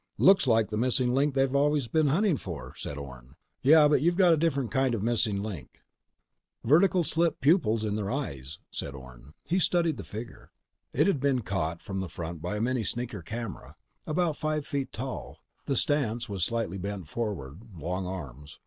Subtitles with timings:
[0.17, 3.35] "Looks like the missing link they're always hunting for," said Orne.
[3.61, 5.81] "Yeah, but you've got a different kind of a missing link."
[6.63, 9.35] "Vertical slit pupils in their eyes," said Orne.
[9.47, 10.51] He studied the figure.
[10.91, 13.75] It had been caught from the front by a mini sneaker camera.
[14.07, 15.37] About five feet tall.
[15.67, 18.57] The stance was slightly bent forward, long arms.